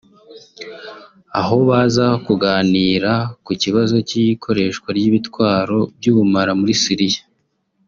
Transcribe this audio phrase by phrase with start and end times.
[1.39, 3.11] aho baza kuganira
[3.45, 7.21] ku kibazo cy’ikoreshwa ry’ibitwaro by’ubumara muri Syria